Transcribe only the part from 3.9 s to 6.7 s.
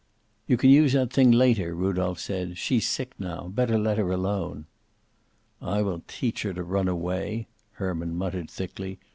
her alone." "I will teach her to